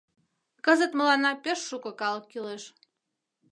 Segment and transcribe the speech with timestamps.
[0.65, 2.63] Кызыт мыланна пеш шуко калык кӱлеш.